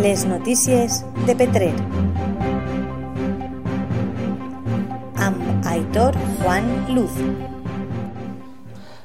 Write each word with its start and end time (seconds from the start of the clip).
Les 0.00 0.22
notícies 0.24 1.02
de 1.26 1.34
Petrer. 1.36 1.74
Amb 5.20 5.66
Aitor 5.68 6.16
Juan 6.38 6.70
Luz. 6.88 7.18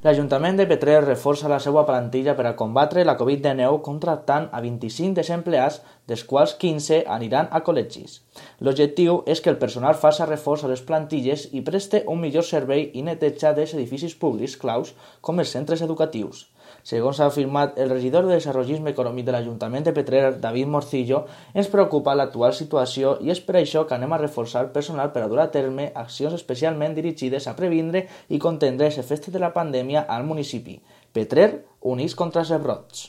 L'Ajuntament 0.00 0.56
de 0.56 0.64
Petrer 0.70 1.02
reforça 1.04 1.50
la 1.52 1.58
seva 1.60 1.84
plantilla 1.84 2.32
per 2.38 2.46
a 2.48 2.54
combatre 2.56 3.04
la 3.04 3.18
Covid-19 3.20 3.82
contractant 3.84 4.48
a 4.48 4.62
25 4.64 5.18
desempleats, 5.20 5.82
dels 6.08 6.24
quals 6.24 6.56
15 6.58 7.04
aniran 7.16 7.48
a 7.52 7.62
col·legis. 7.66 8.18
L'objectiu 8.64 9.22
és 9.26 9.42
que 9.44 9.52
el 9.52 9.60
personal 9.62 9.98
faci 10.02 10.26
reforç 10.26 10.64
a 10.64 10.72
les 10.72 10.84
plantilles 10.90 11.48
i 11.52 11.64
preste 11.70 12.04
un 12.08 12.22
millor 12.24 12.46
servei 12.48 12.88
i 12.94 13.04
neteja 13.06 13.54
dels 13.56 13.74
edificis 13.76 14.16
públics 14.16 14.56
claus 14.56 14.94
com 15.20 15.38
els 15.38 15.52
centres 15.56 15.84
educatius. 15.84 16.46
Segons 16.88 17.18
ha 17.20 17.26
afirmat 17.28 17.78
el 17.80 17.90
regidor 17.90 18.26
de 18.26 18.36
Desarrollisme 18.36 18.92
Econòmic 18.94 19.26
de 19.26 19.34
l'Ajuntament 19.34 19.84
de 19.84 19.92
Petrer, 19.96 20.22
David 20.40 20.70
Morcillo, 20.72 21.24
ens 21.54 21.68
preocupa 21.72 22.14
l'actual 22.16 22.54
situació 22.56 23.16
i 23.24 23.32
és 23.34 23.42
per 23.44 23.58
això 23.60 23.84
que 23.88 23.96
anem 23.96 24.14
a 24.14 24.20
reforçar 24.22 24.64
el 24.64 24.72
personal 24.76 25.12
per 25.12 25.24
a 25.24 25.28
dur 25.32 25.42
a 25.44 25.50
terme 25.58 25.90
accions 26.04 26.38
especialment 26.38 26.96
dirigides 26.96 27.48
a 27.48 27.56
previndre 27.58 28.06
i 28.28 28.40
contendre 28.48 28.88
els 28.88 28.98
efectes 29.04 29.34
de 29.34 29.44
la 29.44 29.52
pandèmia 29.52 30.06
al 30.08 30.24
municipi. 30.24 30.80
Petrer, 31.12 31.52
unís 31.94 32.16
contra 32.16 32.44
els 32.44 32.56
rebrots. 32.56 33.08